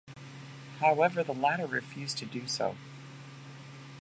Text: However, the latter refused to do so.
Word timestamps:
However, 0.79 1.23
the 1.23 1.31
latter 1.31 1.67
refused 1.67 2.17
to 2.17 2.25
do 2.25 2.47
so. 2.47 2.75